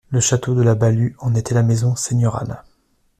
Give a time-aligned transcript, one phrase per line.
[0.09, 2.63] Le château de la Ballue en était la maison seigneuriale.